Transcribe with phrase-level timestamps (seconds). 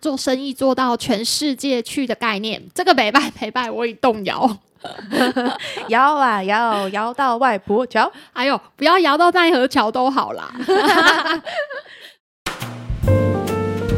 [0.00, 4.58] 做生意做到全世界去的概念，这个没拜没拜，我已动摇。
[5.88, 8.10] 摇啊摇，摇到外婆桥。
[8.32, 10.54] 哎呦，不要摇到奈何桥都好啦。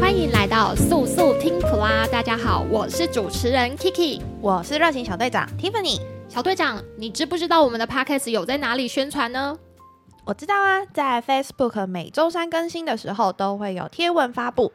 [0.01, 6.01] 欢迎来到速速听普拉，大家好，我是主持人 Kiki，我是热情小队长 Tiffany。
[6.27, 9.55] 小队长，你知不知道我们的 Podcast 有在哪里宣传呢？
[10.25, 14.71] 我知道啊，在 Facebook 每周三更新的时候都会有贴文发布。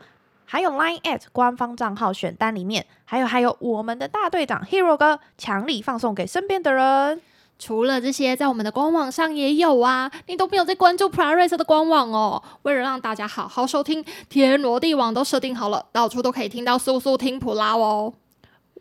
[0.46, 7.20] 还有 Line at 官方账号选单里面，还有还有我们的大队长 Hero 哥强力放送给身边的人。
[7.58, 12.42] 除了这些，在我们的官网上也有啊，你都没有在关注 Prairice 的官网哦。
[12.62, 18.12] 为了让大家好好收听，天罗地网都设定好了，到处都可以听到速速听普拉哦。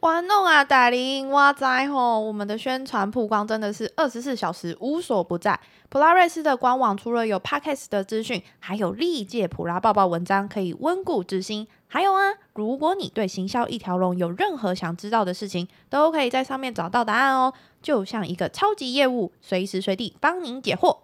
[0.05, 2.19] 玩弄啊，大林哇哉吼！
[2.19, 5.59] 我们的宣传曝光真的是二十四小时无所不在。
[5.89, 11.67] 普拉瑞斯的官网除了有 Podcast 的资讯，还有历届普拉报报文章可以温故知新。
[11.87, 17.51] 还有啊，如果你对行销一条龙有任何想知道的事情，都可以在上面找到答案哦。
[17.81, 20.97] 就像一个超级业务，随时随地帮您解惑。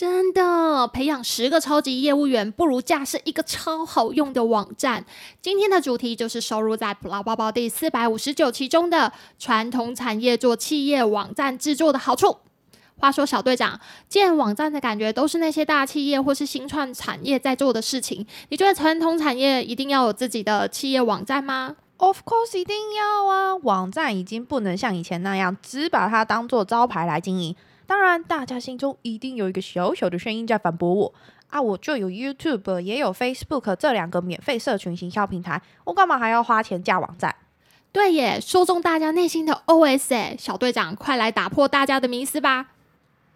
[0.00, 5.04] 真的，培养十个超级业务员，不如架设一个超好用的网站。
[5.42, 12.38] 今天的主题就是收入在普拉包包第四百五十九期中的传统产业做企业网站制作的好处。
[12.96, 13.78] 话说，小队长
[14.08, 18.26] 建网站的感觉都是那些大企业或是新创产业在做的事情。
[18.48, 23.54] 你觉得传统产业一定要有自己的企业网站吗？Of course，一定要啊！
[23.56, 27.54] 网站已经不能像以前那样只把它当做招牌来经营。
[27.90, 31.12] 当然，大家心中一定有一个小小的声音在反驳我
[31.48, 31.60] 啊！
[31.60, 37.34] 我就有 YouTube，也有 Facebook 这两个免费社群行销平台，我干嘛还要花钱架网站？
[37.90, 40.36] 对耶，说中大家内心的 OS 哎！
[40.38, 42.68] 小队长，快来打破大家的迷思吧！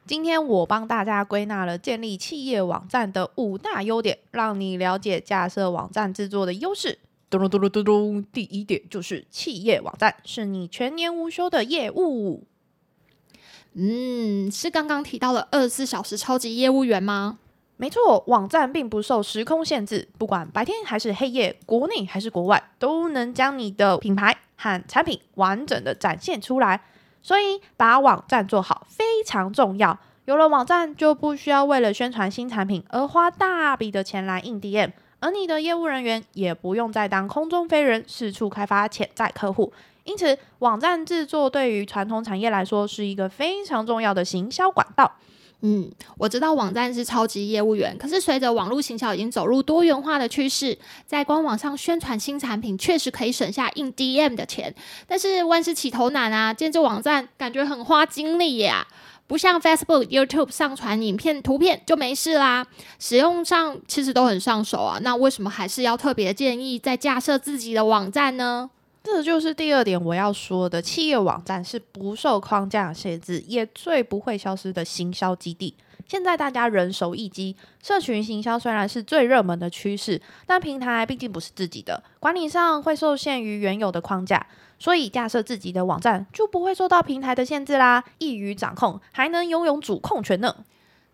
[0.06, 7.00] 今天我帮大家归纳了建立企业网站的五大优点，让你了解架设网站制作的优势。
[7.28, 12.44] 咚咚咚咚咚咚，第一点就是企业网站是你全年无休的业务。
[13.74, 17.38] 嗯，是刚刚提到的二十四小时超级业务员吗？
[17.76, 26.82] 没错，网站并不受时空限制，不管白天还是黑夜，国内还是国外，都能将你的品牌和产品完整的展现出来。
[27.20, 29.98] 所以，把网站做好非常重要。
[30.26, 39.72] 有了网站，就不需要为了宣传新产品而花大笔的钱来印 DM，而你的业务人员也不用再当空中飞人，四处开发潜在客户。
[40.04, 45.10] 因此，网站制作对于传统产业来说是一个非常重要的行销管道。
[45.66, 50.76] 嗯，我知道网站是超级业务员，可是随着网络行销已经走入多元化的趋势，
[51.06, 54.74] 在官网上宣传新产品确实可以省下印 DM 的钱。
[55.06, 58.86] 但是万事起头难啊，建置网站感觉很花精力呀，
[59.26, 62.66] 不像 Facebook、YouTube 上传影片、图片就没事啦，
[62.98, 64.98] 使用上其实都很上手啊。
[65.00, 68.68] 那为什么还是要特别建议再架设自己的网站呢？
[69.04, 75.76] 这就是第二点我要说的，企业网站是不受框架限制，也最不会消失的行销基地。
[76.08, 84.46] 现在大家人手一机，社群行销虽然是最热门的趋势，但平台毕竟不是自己的，管理上会受限于原有的框架，
[84.78, 90.56] 所以架设自己的网站就不会受到平台的限制啦，易于掌控，还能拥有主控权呢。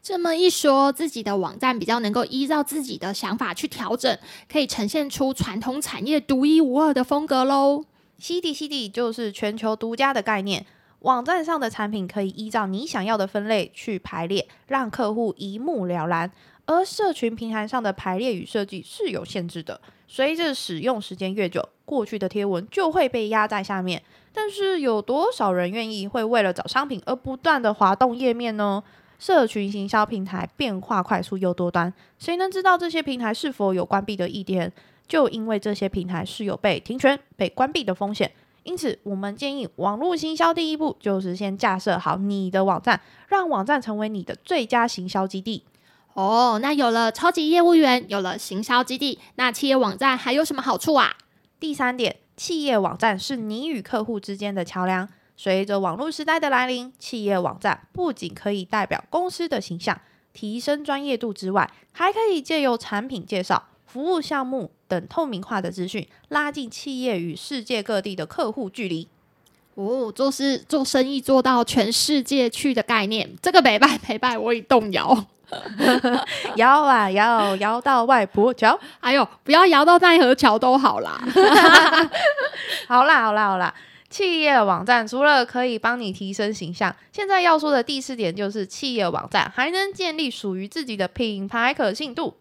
[0.02, 4.18] 这么一说，自己的网站比较能够依照自己的想法去调整，
[4.50, 7.84] 可以呈现出传统产业独一无二的风格喽。
[8.18, 10.64] CD CD 就是全球独家的概念，
[11.00, 16.30] 网站上的产品可以依照你想要的分类去排列，让客户一目了然。
[16.64, 24.02] 而社群平台上的排列与设计是有限制的，随着使用时间越久，过去的贴文就会被压在下面。
[24.32, 28.82] 但是有多少人愿意会为了找商品而不断的滑动页面呢？
[29.20, 34.72] 社群行销平台变化快速又多端，谁能知道这些平台是否有关闭的一天？
[35.06, 38.32] 就因为这些平台是有被停权、被关闭的风险，
[38.62, 42.98] 因此我们建议网络行销第一步就是先架设好你的网站，
[43.28, 45.64] 让网站成为你的最佳行销基地。
[46.14, 51.16] 哦，那有了超级业务员，有了行销基地，那企业网站还有什么好处啊？
[51.58, 55.06] 第三点，企业网站是你与客户之间的桥梁。
[55.42, 59.98] 随着网络时代的来临，企业网站不仅可以代表公司的形象，
[60.34, 69.08] 提升专业度之外，还可以借由产品介绍、服务项目等透明化的资讯，拉近企业与世界各地的客户距离。
[69.76, 75.24] 哦，做事做生意做到全世界去的概念，这个北拜北拜，我已动摇。
[76.56, 78.78] 摇啊摇，摇到外婆桥。
[79.00, 81.18] 哎呦，不要摇到奈何桥都好啦。
[82.86, 83.74] 好啦好啦好啦。
[84.10, 92.34] 企业网站除了可以帮你提升形象，现在要说的第四点就是企业网站还能建立属于自己的品牌可信度。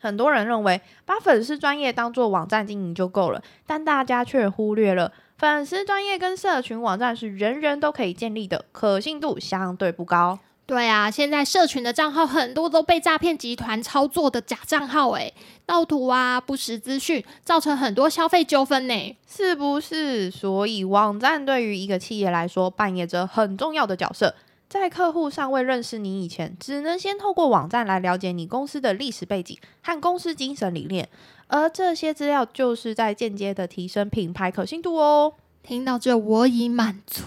[0.00, 10.40] 很多人认为把粉丝专业当做网站经营就够了，但大家却忽略了粉丝专业跟社群网站是人人都可以建立的，可信度相对不高。
[10.68, 15.32] 对啊，现在社群的账号很多都被诈骗集团操作的假账号，诶，
[15.64, 20.30] 盗图啊，不实资讯，造成很多消费纠纷呢，是不是？
[20.30, 24.34] 所以网站对于一个企业来说扮演着很重要的角色。
[24.68, 31.08] 在客户尚未认识你以前，只能先透过网站来了解你公司的历史背景和公司精神理念，
[31.46, 35.32] 而这些资料就是在间接的提升品牌可信度哦。
[35.62, 37.22] 听到这，我已满足，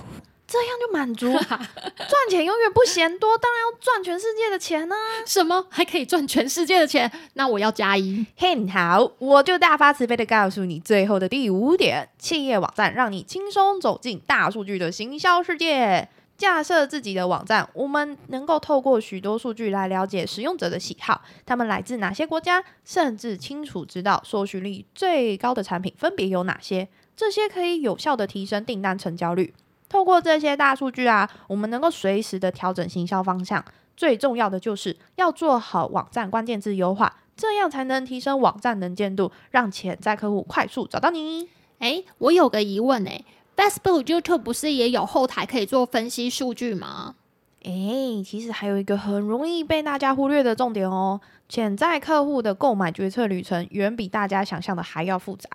[0.51, 5.23] 这样就满足， 赚钱永远不嫌多，当然要赚全世界的钱呢、啊。
[5.25, 7.09] 什么还可以赚全世界的钱？
[7.35, 8.25] 那我要加一。
[8.35, 16.09] 嘿，好，我就大发慈悲的告诉你最后的第五点：企业网站让你轻松走进大数据的行销世界。
[16.37, 26.89] 架设自己的网站，我们能够透过许多数据来了解使用者的喜好，他们来自哪些国家，甚至清楚知道搜寻率最高的产品分别有哪些。
[27.15, 29.53] 这些可以有效的提升订单成交率。
[29.91, 33.61] 透过这些大数据啊，我们能够随时的调整行销方向。
[33.97, 41.49] 最重要的就是要做好网站关键字优化，这样才能提升网站能见度，让潜在客户快速找到你。
[41.79, 43.25] 诶，我有个疑问诶。
[43.57, 47.15] Facebook、YouTube 不是也有后台可以做分析数据吗？
[47.63, 55.49] 诶，其实还有一个很容易被大家忽略的重点哦，潜在客户的购买决策旅程远比大家想象的还要复杂。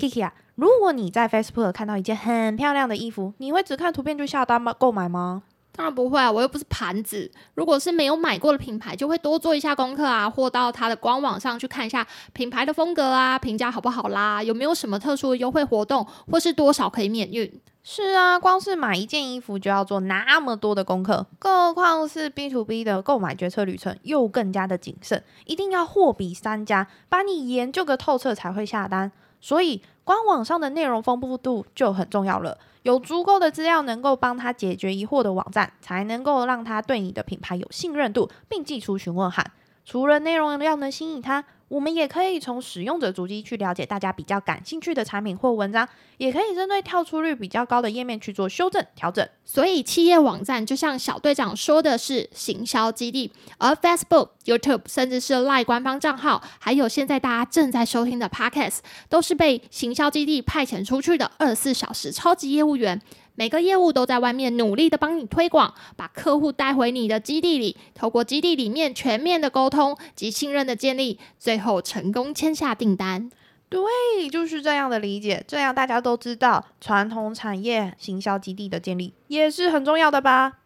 [0.00, 4.72] Kiki 啊，如果你在 Facebook 看到一件很漂亮的衣服，你会只看图片就下单吗？
[4.72, 5.42] 购买吗？
[5.72, 7.30] 当然不会啊，我又不是盘子。
[7.54, 17.60] 如果是没有买过的品牌，就会多做一下功课啊，或到它的官网上去看一下品牌的风格啊，评价好不好啦，有没有什么特殊的优惠活动，或是多少可以免运。
[17.82, 29.12] 是啊，光是买一件衣服就要做那么多的功课，更何况是 B to B 的购买决策旅程，又更加的谨慎，一定要货比三家，把你研究个透彻才会下单。
[29.40, 32.58] 所以官网上的内容丰富度就很重要了。
[32.82, 39.44] 有足够的资料能够帮他解决疑惑的网站，才能够让他对你的品牌有信任度，并寄出询问函。
[39.84, 49.24] 除了内容要能吸引他，我们也可以从使用者足迹去了解大家比较感兴趣的产品或文章，也可以针对跳出率比较高的页面去做修正调整。
[49.44, 58.78] 所以企业网站就像小队长说的是行销基地，而 Facebook、YouTube 甚至是 LINE 官方账号，还有现在大家正在收听的 Podcast，
[59.08, 63.00] 都是被行销基地派遣出去的二十四小时超级业务员。
[63.34, 73.30] 每个业务都在外面努力的帮你推广，把客户带回你的基地里，透过基地里面全面的沟通及信任的建立，最后成功签下订单。
[73.68, 75.44] 对，就是这样的理解。
[75.46, 80.58] 这样大家都知道，传统产业行销基地的建立也是很重要的吧？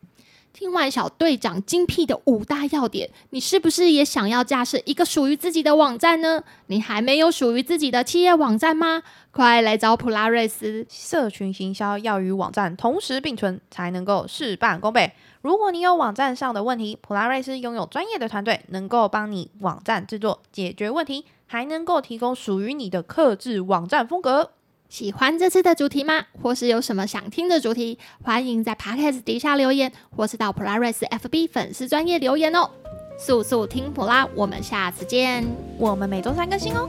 [0.55, 6.45] 听完小队长精辟的五大要点，你是不是也想要架设一个属于自己的网站呢？
[6.69, 9.03] 你还没有属于自己的企业网站吗？
[9.33, 10.87] 快来找普拉瑞斯！
[10.89, 15.13] 社群行销要与网站同时并存，才能够事半功倍。
[15.43, 24.53] 如果你有网站上的问题，普拉瑞斯拥有专业的团队，能够帮你网站制作解决问题，还能够提供属于你的克制网站风格。
[24.95, 26.25] 喜欢这次的主题吗？
[26.41, 27.99] 或是有什么想听的主题？
[28.23, 32.71] 欢迎在 Podcast 底下留言，或是到 Polaris FB 粉丝专业留言哦。
[33.19, 35.45] 速速听普拉，我们下次见。
[35.79, 36.89] 我们每周三更新哦。